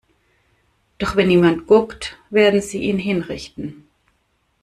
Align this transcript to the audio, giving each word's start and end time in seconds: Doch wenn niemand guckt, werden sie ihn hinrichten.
Doch 0.97 1.15
wenn 1.15 1.27
niemand 1.27 1.67
guckt, 1.67 2.17
werden 2.31 2.59
sie 2.59 2.79
ihn 2.85 2.97
hinrichten. 2.97 3.87